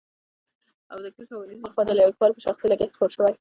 او 0.91 0.97
د 1.03 1.07
کرښه 1.15 1.33
اوو 1.35 1.49
نيزه 1.49 1.63
له 1.65 1.71
خوا 1.73 1.83
د 1.87 1.91
ليکوال 1.99 2.31
په 2.35 2.41
شخصي 2.45 2.65
لګښت 2.71 2.93
خپور 2.95 3.09
شوی. 3.15 3.27